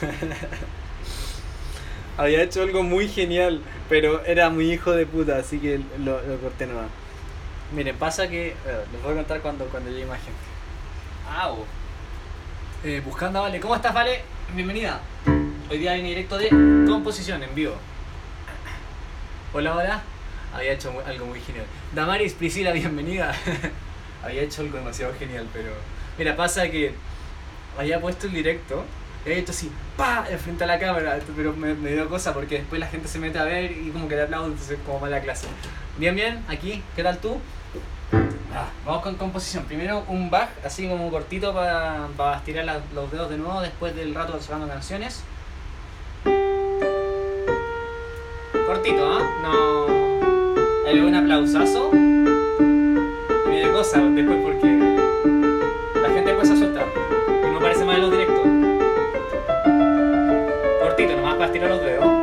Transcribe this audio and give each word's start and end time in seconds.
Había 2.16 2.42
hecho 2.42 2.62
algo 2.62 2.82
muy 2.82 3.08
genial, 3.08 3.60
pero 3.88 4.24
era 4.24 4.50
muy 4.50 4.72
hijo 4.72 4.92
de 4.92 5.06
puta, 5.06 5.38
así 5.38 5.58
que 5.58 5.80
lo, 5.98 6.22
lo 6.22 6.38
corté 6.38 6.66
nomás. 6.66 6.86
Miren, 7.72 7.96
pasa 7.96 8.28
que. 8.28 8.54
les 8.92 9.02
voy 9.02 9.12
a 9.12 9.16
contar 9.16 9.40
cuando, 9.40 9.64
cuando 9.66 9.90
llegue 9.90 10.06
más 10.06 10.18
gente. 10.18 10.38
Au. 11.28 11.64
Eh, 12.84 13.02
buscando 13.04 13.40
a 13.40 13.42
Vale. 13.42 13.58
¿Cómo 13.58 13.74
estás, 13.74 13.92
Vale? 13.92 14.20
Bienvenida. 14.54 15.00
Hoy 15.70 15.78
día 15.78 15.94
viene 15.94 16.10
directo 16.10 16.38
de 16.38 16.50
composición 16.86 17.42
en 17.42 17.54
vivo. 17.54 17.74
Hola, 19.52 19.74
hola. 19.74 20.02
Había 20.54 20.72
hecho 20.72 20.92
algo 21.04 21.26
muy 21.26 21.40
genial. 21.40 21.66
Damaris, 21.94 22.34
Priscila, 22.34 22.70
bienvenida. 22.70 23.34
había 24.22 24.42
hecho 24.42 24.62
algo 24.62 24.78
demasiado 24.78 25.12
genial, 25.18 25.48
pero. 25.52 25.70
Mira, 26.16 26.36
pasa 26.36 26.70
que 26.70 26.94
había 27.76 28.00
puesto 28.00 28.28
el 28.28 28.34
directo. 28.34 28.84
Y 29.24 29.28
había 29.28 29.42
hecho 29.42 29.52
así, 29.52 29.70
pa, 29.96 30.24
frente 30.42 30.64
a 30.64 30.66
la 30.66 30.78
cámara, 30.78 31.18
pero 31.34 31.54
me, 31.54 31.74
dio 31.74 32.08
cosa 32.10 32.34
porque 32.34 32.58
después 32.58 32.78
la 32.78 32.86
gente 32.86 33.08
se 33.08 33.18
mete 33.18 33.38
a 33.38 33.44
ver 33.44 33.72
y 33.72 33.90
como 33.90 34.06
que 34.06 34.16
le 34.16 34.22
aplaudo, 34.22 34.48
entonces 34.48 34.78
como 34.84 35.00
mala 35.00 35.20
clase. 35.20 35.46
Bien, 35.96 36.14
bien, 36.14 36.44
aquí, 36.48 36.82
¿qué 36.94 37.02
tal 37.02 37.18
tú? 37.18 37.38
Ah, 38.54 38.68
vamos 38.84 39.02
con 39.02 39.14
composición. 39.14 39.64
Primero 39.64 40.04
un 40.08 40.30
back, 40.30 40.50
así 40.64 40.86
como 40.88 41.10
cortito 41.10 41.54
para, 41.54 42.08
para 42.16 42.36
estirar 42.36 42.82
los 42.94 43.10
dedos 43.10 43.30
de 43.30 43.38
nuevo 43.38 43.62
después 43.62 43.96
del 43.96 44.14
rato 44.14 44.38
sacando 44.40 44.68
canciones. 44.68 45.22
Cortito, 48.66 49.10
¿ah? 49.10 49.22
No. 49.42 49.86
Le 50.84 51.00
doy 51.00 51.08
un 51.08 51.14
aplausazo. 51.14 51.90
Me 51.92 53.58
dio 53.58 53.72
cosa 53.72 54.00
después 54.00 54.38
porque 54.42 54.66
la 56.00 56.08
gente 56.10 56.34
después 56.34 56.48
se. 56.48 57.03
Cortito, 61.64 61.80
nomás 61.80 61.80
para 61.80 61.94
estirar 61.94 62.13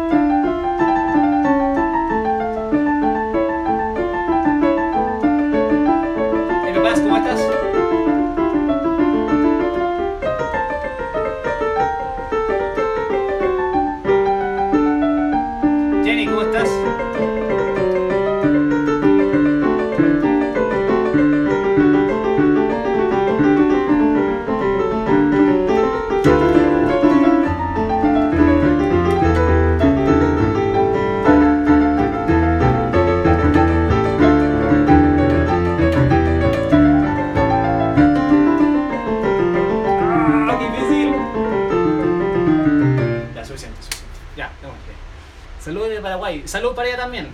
Saludos 45.63 45.89
de 45.89 46.01
Paraguay. 46.01 46.41
Salud 46.47 46.73
para 46.73 46.87
ella 46.87 46.97
también. 46.97 47.27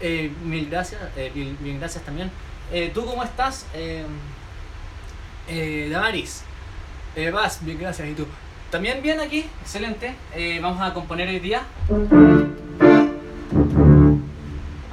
Eh, 0.00 0.32
mil 0.42 0.68
gracias, 0.68 1.00
eh, 1.16 1.30
mil, 1.60 1.78
gracias 1.78 2.04
también. 2.04 2.28
Eh, 2.72 2.90
¿Tú 2.92 3.06
cómo 3.06 3.22
estás? 3.22 3.66
Eh, 3.72 4.04
eh, 5.48 5.88
Damaris. 5.90 6.42
Vas, 7.32 7.64
bien, 7.64 7.78
gracias. 7.78 8.08
¿Y 8.08 8.14
tú? 8.14 8.26
También 8.70 9.00
bien 9.00 9.20
aquí, 9.20 9.44
excelente. 9.62 10.14
Vamos 10.60 10.80
a 10.80 10.92
componer 10.92 11.28
hoy 11.28 11.38
día. 11.38 11.62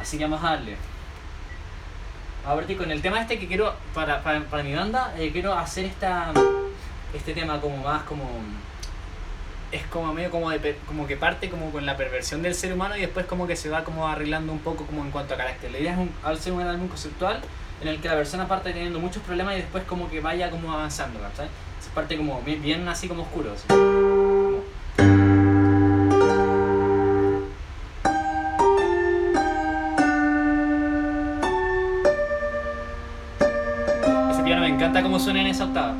Así 0.01 0.17
que 0.17 0.23
vamos 0.23 0.43
a 0.43 0.51
darle. 0.51 0.75
A 2.45 2.53
ver, 2.55 2.77
con 2.77 2.91
el 2.91 3.01
tema 3.01 3.19
este 3.21 3.39
que 3.39 3.47
quiero, 3.47 3.73
para, 3.93 4.23
para, 4.23 4.41
para 4.41 4.63
mi 4.63 4.73
banda, 4.73 5.13
quiero 5.31 5.53
hacer 5.53 5.85
esta, 5.85 6.31
este 7.13 7.33
tema 7.33 7.59
como 7.59 7.77
más 7.77 8.03
como 8.03 8.25
es 9.75 9.85
como 9.87 10.13
medio 10.13 10.31
como 10.31 10.49
de 10.49 10.77
como 10.87 11.05
que 11.05 11.17
parte 11.17 11.49
como 11.49 11.71
con 11.71 11.85
la 11.85 11.97
perversión 11.97 12.41
del 12.41 12.55
ser 12.55 12.73
humano 12.73 12.95
y 12.95 13.01
después 13.01 13.25
como 13.25 13.45
que 13.45 13.55
se 13.55 13.69
va 13.69 13.83
como 13.83 14.07
arreglando 14.07 14.51
un 14.51 14.59
poco 14.59 14.85
como 14.85 15.03
en 15.03 15.11
cuanto 15.11 15.33
a 15.33 15.37
carácter. 15.37 15.71
La 15.71 15.79
idea 15.79 15.93
es 15.93 15.99
un, 15.99 16.53
un 16.53 16.61
álbum 16.61 16.87
conceptual 16.87 17.41
en 17.81 17.89
el 17.89 17.99
que 17.99 18.07
la 18.07 18.15
persona 18.15 18.47
parte 18.47 18.71
teniendo 18.71 18.99
muchos 18.99 19.21
problemas 19.23 19.55
y 19.55 19.57
después 19.57 19.83
como 19.83 20.09
que 20.09 20.21
vaya 20.21 20.49
como 20.49 20.71
avanzando, 20.71 21.19
¿sabes? 21.35 21.51
Es 21.79 21.87
parte 21.93 22.17
como 22.17 22.41
bien, 22.41 22.87
así 22.87 23.07
como 23.07 23.23
oscuro. 23.23 23.53
Ese 34.31 34.43
piano 34.43 34.61
me 34.61 34.69
encanta 34.69 35.03
cómo 35.03 35.19
suena 35.19 35.41
en 35.41 35.47
esa 35.47 35.65
octava. 35.65 35.95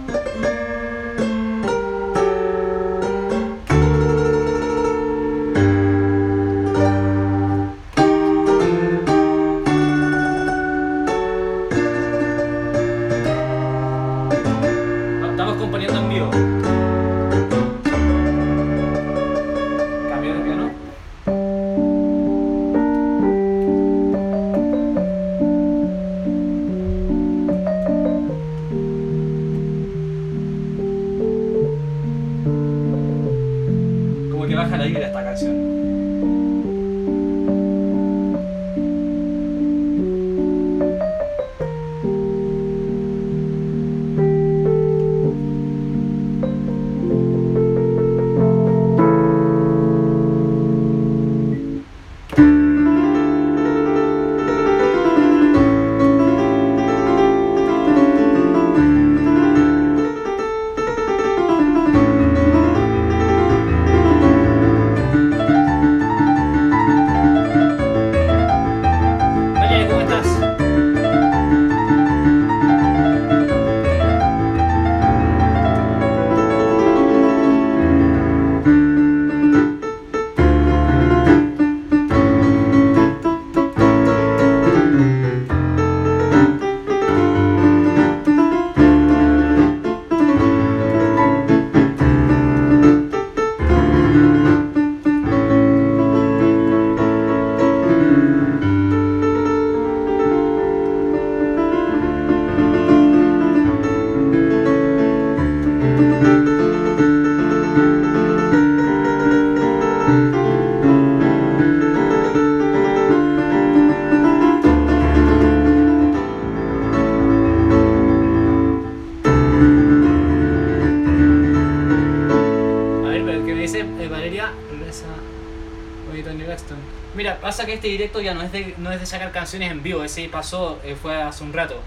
este 127.86 127.92
directo 127.92 128.20
ya 128.20 128.34
no 128.34 128.42
es 128.42 128.52
de, 128.52 128.74
no 128.80 128.92
es 128.92 129.00
de 129.00 129.06
sacar 129.06 129.32
canciones 129.32 129.70
en 129.70 129.84
vivo, 129.84 130.04
ese 130.04 130.28
pasó, 130.28 130.80
eh, 130.84 130.98
fue 131.00 131.22
hace 131.22 131.44
un 131.44 131.54
rato. 131.54 131.80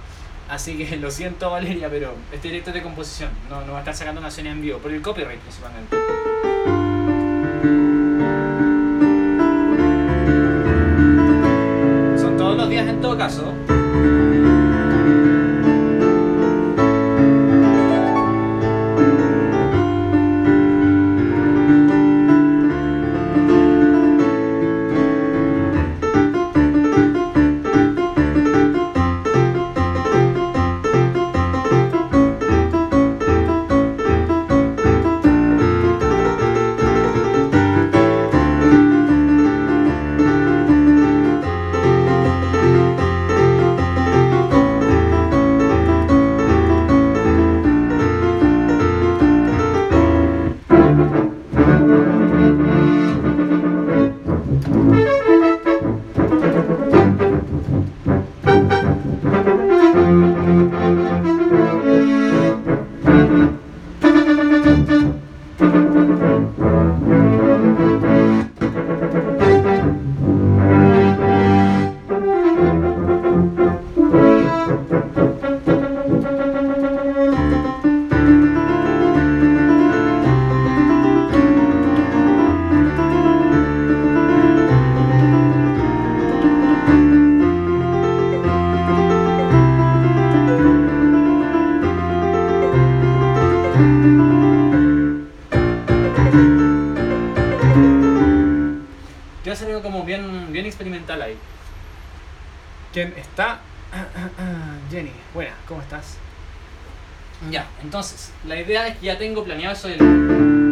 Así 0.49 0.79
que 0.79 0.97
lo 1.01 1.11
siento 1.11 1.51
Valeria, 1.51 1.91
pero 1.91 2.15
este 2.31 2.47
directo 2.47 2.71
es 2.71 2.75
de 2.75 2.83
composición, 2.85 3.31
no, 3.51 3.65
no 3.65 3.73
va 3.73 3.79
a 3.79 3.81
estar 3.81 3.97
sacando 3.97 4.21
canciones 4.21 4.53
en 4.53 4.63
vivo, 4.63 4.79
por 4.79 4.93
el 4.93 5.03
copyright 5.03 5.41
principalmente. 5.41 5.97
Son 12.17 12.37
todos 12.37 12.57
los 12.57 12.71
días 12.71 12.87
en 12.87 13.01
todo 13.01 13.19
caso, 13.19 13.53
idea 108.69 108.89
es 108.89 108.99
que 108.99 109.07
ya 109.07 109.19
tengo 109.19 109.45
planeado 109.45 109.75
eso 109.75 109.89
del... 109.89 110.68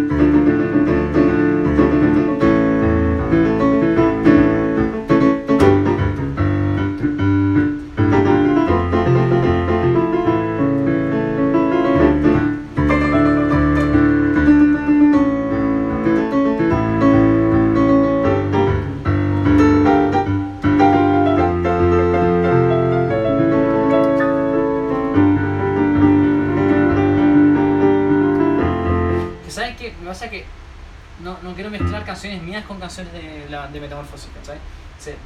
de, 33.81 33.81
la, 33.81 33.81
de 33.81 33.81
Metamorfosis, 33.81 34.31
¿sabes? 34.43 34.61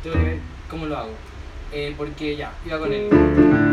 tengo 0.03 0.17
que 0.17 0.23
ver 0.23 0.39
cómo 0.69 0.87
lo 0.87 0.97
hago. 0.97 1.13
Eh, 1.73 1.95
porque 1.97 2.37
ya, 2.37 2.53
iba 2.67 2.79
con 2.79 2.93
él. 2.93 3.70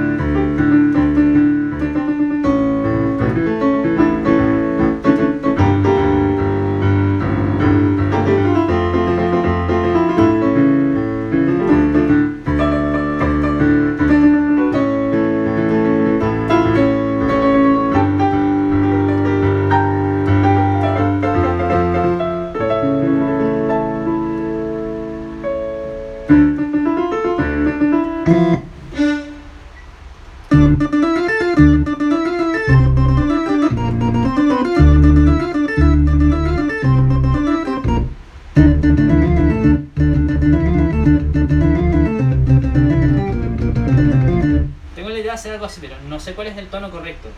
Tono 46.69 46.89
correcto. 46.89 47.29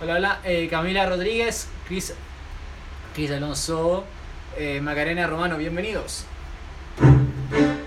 Hola, 0.00 0.14
hola, 0.16 0.40
eh, 0.44 0.68
Camila 0.68 1.06
Rodríguez, 1.06 1.68
Cris, 1.86 2.14
Cris 3.14 3.30
Alonso, 3.30 4.04
eh, 4.56 4.80
Macarena 4.80 5.26
Romano, 5.26 5.56
bienvenidos. 5.56 6.26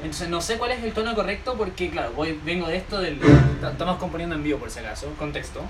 Entonces 0.06 0.30
no 0.30 0.40
sé 0.40 0.58
cuál 0.60 0.72
es 0.72 0.84
el 0.84 0.94
tono 0.94 1.16
correcto 1.16 1.56
porque 1.58 1.90
claro, 1.90 2.12
voy, 2.16 2.40
vengo 2.46 2.68
de 2.68 2.78
esto 2.78 3.00
del. 3.00 3.20
ta- 3.60 3.72
Estamos 3.72 3.98
componiendo 3.98 4.36
en 4.36 4.44
vivo 4.44 4.60
por 4.60 4.70
si 4.70 4.78
acaso, 4.80 5.12
contexto. 5.18 5.64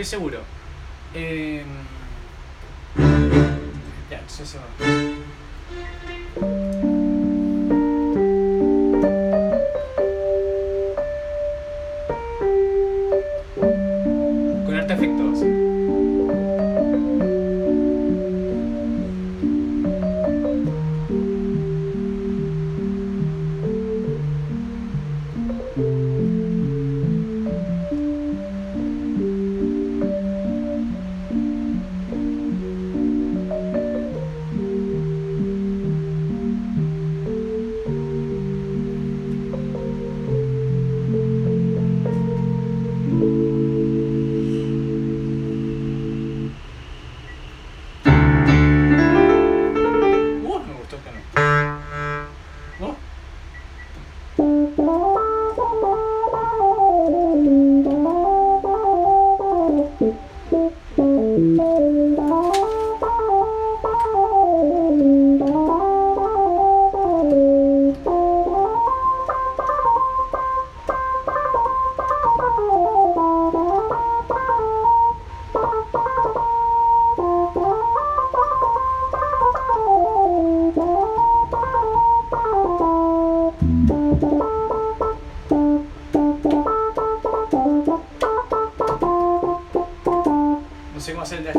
Estoy 0.00 0.18
seguro. 0.18 0.40
Eh... 1.14 1.64
Ya, 4.10 4.18
entonces 4.18 4.48
se 4.48 4.58
va. 4.58 4.99
va 91.20 91.24
a 91.24 91.26
ser 91.26 91.42
de... 91.42 91.52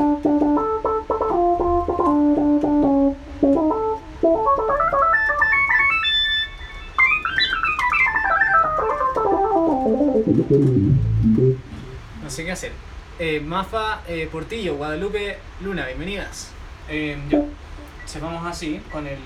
No 12.24 12.30
sé 12.30 12.44
qué 12.44 12.52
hacer. 12.52 12.72
Eh, 13.20 13.40
Mafa 13.40 14.02
eh, 14.08 14.28
Portillo, 14.32 14.78
Guadalupe 14.78 15.38
Luna, 15.62 15.86
bienvenidas. 15.86 16.50
Eh, 16.90 17.22
ya. 17.30 17.44
Se 18.06 18.20
vamos 18.20 18.44
así 18.48 18.82
con 18.92 19.06
el 19.06 19.20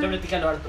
Yo 0.00 0.08
practicalo 0.08 0.48
harto. 0.48 0.68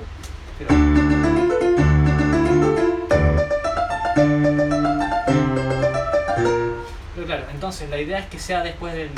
Pero 7.15 7.25
claro, 7.27 7.43
entonces 7.53 7.89
la 7.91 7.99
idea 7.99 8.19
es 8.19 8.25
que 8.25 8.39
sea 8.39 8.63
después 8.63 8.95
del... 8.95 9.11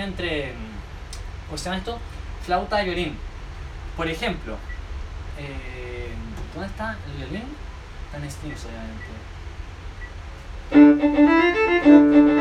entre, 0.00 0.52
¿cómo 1.46 1.58
se 1.58 1.64
llama 1.64 1.78
esto? 1.78 1.98
Flauta 2.44 2.82
y 2.82 2.84
violín. 2.86 3.16
Por 3.96 4.08
ejemplo, 4.08 4.56
eh, 5.38 6.08
¿dónde 6.52 6.68
está 6.68 6.96
el 7.06 7.16
violín? 7.16 7.48
Está 8.06 8.18
en 8.18 8.30
Steam, 8.30 8.54
obviamente. 10.70 12.33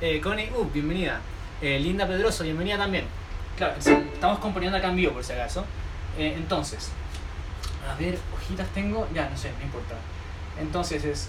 YouTube, 0.00 0.72
bienvenida. 0.72 1.20
Eh, 1.60 1.78
Linda 1.78 2.06
Pedroso, 2.06 2.42
bienvenida 2.42 2.78
también. 2.78 3.04
Claro, 3.56 3.74
estamos 3.78 4.38
componiendo 4.38 4.78
acá 4.78 4.88
en 4.88 5.12
por 5.12 5.22
si 5.22 5.32
acaso. 5.34 5.64
Eh, 6.18 6.34
entonces, 6.36 6.90
a 7.86 7.94
ver, 8.00 8.18
hojitas 8.34 8.66
tengo, 8.68 9.06
ya 9.14 9.28
no 9.28 9.36
sé, 9.36 9.50
no 9.58 9.64
importa. 9.64 9.96
Entonces 10.58 11.04
es. 11.04 11.28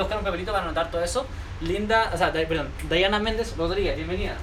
A 0.00 0.04
buscar 0.04 0.18
un 0.18 0.24
papelito 0.24 0.52
para 0.52 0.64
anotar 0.64 0.90
todo 0.90 1.02
eso. 1.02 1.26
Linda, 1.60 2.10
o 2.12 2.16
sea, 2.16 2.32
perdón, 2.32 2.68
Diana 2.88 3.18
Méndez 3.18 3.56
Rodríguez, 3.56 3.96
bienvenida. 3.96 4.34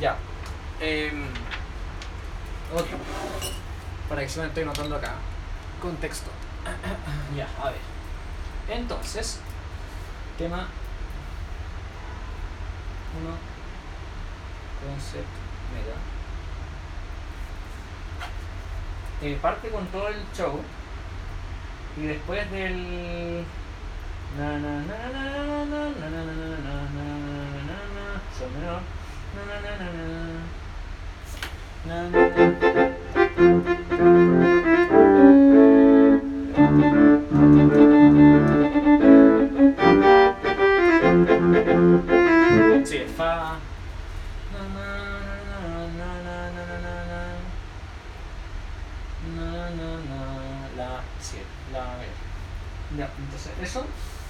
Ya. 0.00 0.16
Eh, 0.80 1.12
otro. 2.74 2.98
Para 4.08 4.22
que 4.22 4.28
se 4.28 4.40
me 4.40 4.46
estoy 4.46 4.64
notando 4.64 4.96
acá. 4.96 5.14
Contexto. 5.80 6.30
ya, 7.36 7.48
a 7.62 7.70
ver. 7.70 7.80
Entonces, 8.68 9.40
tema 10.38 10.66
1, 13.22 13.30
concept 14.82 15.28
mega. 15.72 16.13
Eh, 19.22 19.38
parte 19.40 19.68
con 19.68 19.86
todo 19.86 20.08
el 20.08 20.16
show 20.36 20.60
y 21.96 22.06
después 22.06 22.50
del 22.50 23.44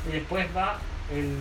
y 0.09 0.13
después 0.13 0.47
va 0.57 0.79
el. 1.13 1.37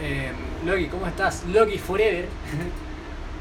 Eh, 0.00 0.32
Loki, 0.64 0.86
¿cómo 0.86 1.06
estás? 1.06 1.44
Loki 1.44 1.78
Forever. 1.78 2.26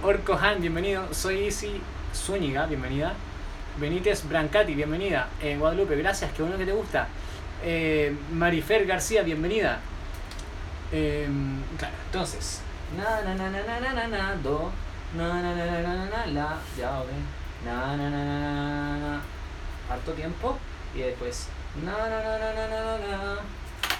Orco 0.03 0.33
Han, 0.33 0.61
bienvenido. 0.61 1.13
Soy 1.13 1.47
Isi 1.47 1.81
Zúñiga, 2.13 2.65
bienvenida. 2.65 3.13
Benítez 3.79 4.27
Brancati, 4.27 4.73
bienvenida. 4.73 5.27
Eh, 5.41 5.57
Guadalupe, 5.57 5.95
gracias, 5.95 6.31
qué 6.31 6.41
bueno 6.41 6.57
que 6.57 6.65
te 6.65 6.71
gusta. 6.71 7.07
Eh, 7.63 8.15
Marifer 8.31 8.85
García, 8.85 9.23
bienvenida. 9.23 9.79
Eh, 10.91 11.27
claro, 11.77 11.95
entonces. 12.05 12.61
Na 17.65 17.97
na. 17.97 19.21
Harto 19.89 20.13
tiempo. 20.13 20.57
Y 20.95 20.99
después. 20.99 21.49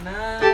Na. 0.04 0.46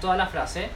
Toda 0.00 0.16
la 0.16 0.26
frase. 0.26 0.70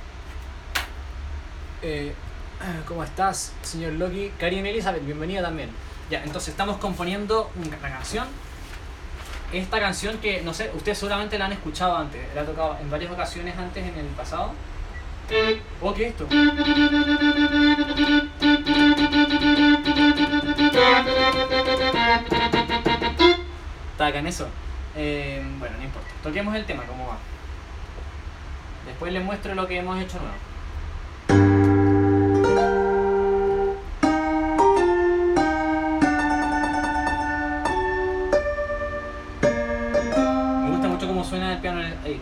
Eh, 1.82 2.12
¿Cómo 2.86 3.04
estás, 3.04 3.52
señor 3.62 3.92
Loki? 3.92 4.32
Karin 4.38 4.66
Elizabeth, 4.66 5.04
bienvenida 5.04 5.42
también. 5.42 5.70
Ya, 6.10 6.22
entonces 6.24 6.50
estamos 6.50 6.78
componiendo 6.78 7.50
una 7.56 7.76
canción. 7.76 8.26
Esta 9.52 9.80
canción 9.80 10.18
que, 10.18 10.42
no 10.42 10.54
sé, 10.54 10.70
ustedes 10.74 10.98
seguramente 10.98 11.38
la 11.38 11.46
han 11.46 11.52
escuchado 11.52 11.96
antes. 11.96 12.22
La 12.34 12.42
ha 12.42 12.44
tocado 12.46 12.78
en 12.80 12.90
varias 12.90 13.12
ocasiones 13.12 13.56
antes 13.56 13.86
en 13.86 13.98
el 13.98 14.06
pasado. 14.06 14.52
¿O 15.80 15.94
qué 15.94 16.06
es 16.06 16.10
esto? 16.10 16.26
En 24.14 24.26
eso. 24.26 24.48
Eh, 24.96 25.42
bueno, 25.58 25.76
no 25.78 25.84
importa. 25.84 26.08
Toquemos 26.22 26.54
el 26.54 26.66
tema, 26.66 26.82
cómo 26.84 27.06
va. 27.06 27.18
Después 29.02 29.14
les 29.14 29.24
muestro 29.24 29.54
lo 29.56 29.66
que 29.66 29.78
hemos 29.78 30.00
hecho 30.00 30.16
nuevo. 30.20 30.36
Me 40.62 40.70
gusta 40.70 40.86
mucho 40.86 41.08
cómo 41.08 41.24
suena 41.24 41.54
el 41.54 41.58
piano 41.58 41.80
ahí. 42.04 42.20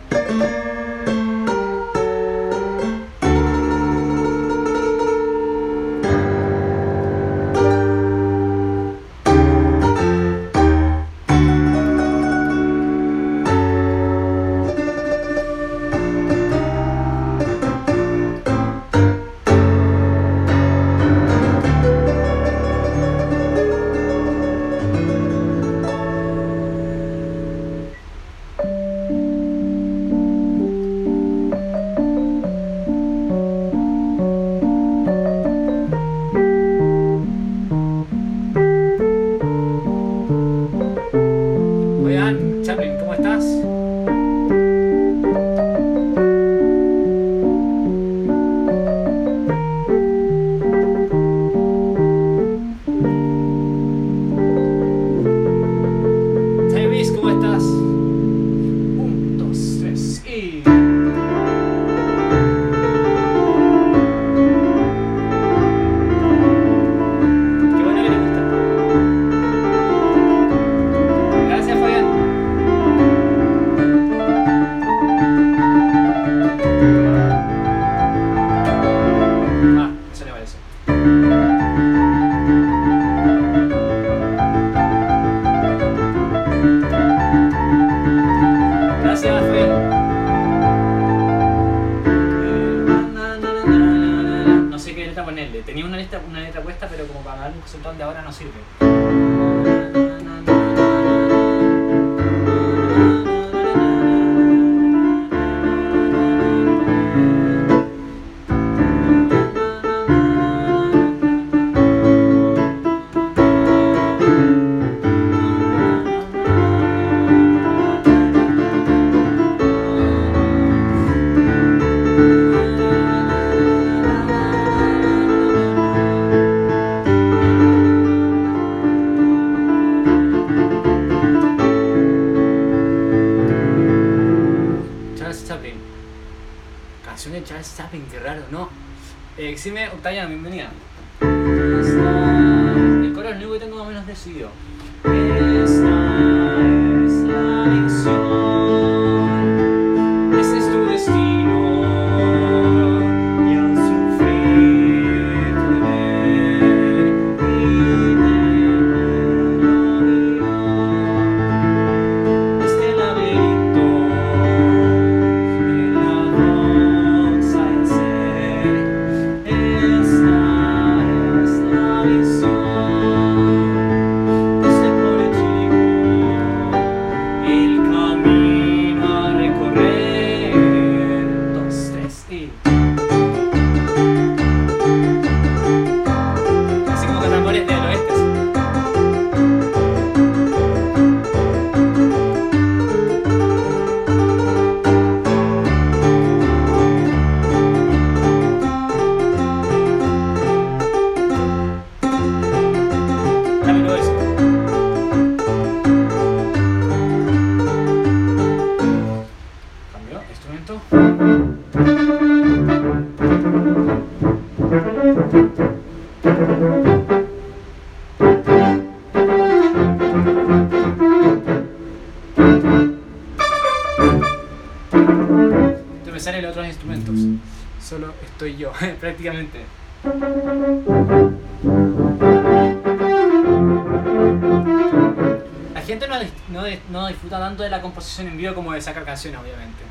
Composición 238.01 238.29
en 238.29 238.39
vivo 238.39 238.55
como 238.55 238.73
de 238.73 238.81
sacar 238.81 239.05
canciones, 239.05 239.39
obviamente. 239.41 239.83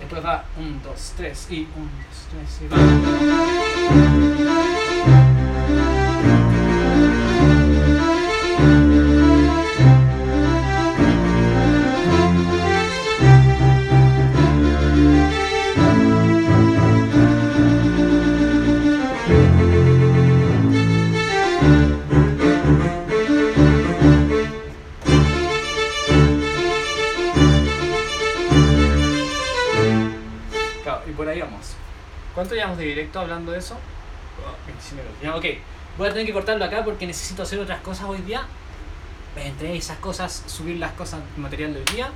Después 0.00 0.24
va 0.24 0.44
1, 0.58 0.80
2, 0.82 1.12
3 1.16 1.46
y 1.50 1.60
1, 1.60 1.68
2, 1.76 2.48
3 2.48 2.60
y 2.62 2.68
va. 4.64 4.69
De 32.78 32.84
directo 32.84 33.20
hablando 33.20 33.52
de 33.52 33.58
eso? 33.58 33.76
25 34.66 35.02
minutos. 35.02 35.22
Ya, 35.22 35.36
ok. 35.36 35.44
Voy 35.98 36.08
a 36.08 36.10
tener 36.12 36.26
que 36.26 36.32
cortarlo 36.32 36.64
acá 36.64 36.84
porque 36.84 37.06
necesito 37.06 37.42
hacer 37.42 37.58
otras 37.58 37.80
cosas 37.80 38.06
hoy 38.08 38.18
día. 38.18 38.42
Entre 39.36 39.76
esas 39.76 39.98
cosas, 39.98 40.42
subir 40.46 40.76
las 40.78 40.92
cosas, 40.92 41.20
material 41.36 41.74
del 41.74 41.84
día. 41.86 42.10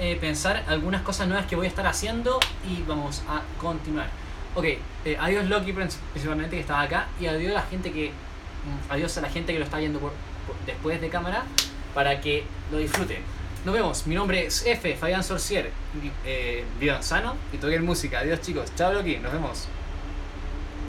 eh, 0.00 0.16
pensar 0.20 0.62
algunas 0.68 1.02
cosas 1.02 1.26
nuevas 1.26 1.46
que 1.46 1.56
voy 1.56 1.66
a 1.66 1.68
estar 1.68 1.84
haciendo 1.84 2.38
y 2.64 2.84
vamos 2.86 3.22
a 3.28 3.42
continuar. 3.60 4.06
Ok, 4.54 4.64
eh, 4.64 5.16
adiós 5.18 5.46
Loki 5.46 5.72
prin- 5.72 5.88
principalmente 6.12 6.54
que 6.54 6.60
estaba 6.60 6.82
acá 6.82 7.08
y 7.20 7.26
adiós 7.26 7.50
a 7.50 7.54
la 7.54 7.62
gente 7.62 7.90
que 7.90 8.10
mm, 8.10 8.92
adiós 8.92 9.18
a 9.18 9.22
la 9.22 9.28
gente 9.28 9.52
que 9.52 9.58
lo 9.58 9.64
está 9.64 9.78
viendo 9.78 10.00
después 10.66 11.00
de 11.00 11.08
cámara 11.08 11.42
para 11.94 12.20
que 12.20 12.44
lo 12.70 12.78
disfruten. 12.78 13.22
Nos 13.64 13.74
vemos, 13.74 14.06
mi 14.06 14.14
nombre 14.14 14.46
es 14.46 14.64
F, 14.66 14.94
Fabián 14.96 15.24
Sorcier, 15.24 15.72
eh, 16.24 16.64
vivan 16.78 17.02
sano 17.02 17.34
y 17.52 17.56
toquen 17.56 17.84
música. 17.84 18.20
Adiós 18.20 18.40
chicos, 18.40 18.70
chao 18.76 18.92
Loki, 18.92 19.16
nos 19.16 19.32
vemos. 19.32 19.66